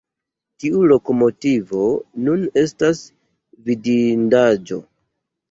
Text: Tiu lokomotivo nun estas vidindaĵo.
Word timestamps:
Tiu 0.61 0.79
lokomotivo 0.91 1.81
nun 2.29 2.47
estas 2.63 3.03
vidindaĵo. 3.69 4.83